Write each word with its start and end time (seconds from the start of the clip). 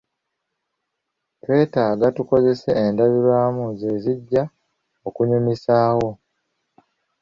Twetaaga 1.41 2.07
tukozese 2.17 2.69
endabirwamu 2.83 3.63
ze 3.79 3.91
zijja 4.03 4.43
okunyumisaawo. 5.07 6.09